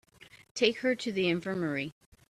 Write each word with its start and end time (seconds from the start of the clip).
Take 0.55 0.79
her 0.79 0.95
to 0.95 1.11
the 1.11 1.29
infirmary. 1.29 1.93